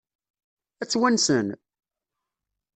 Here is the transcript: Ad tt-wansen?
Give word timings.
Ad 0.81 0.87
tt-wansen? 0.87 1.47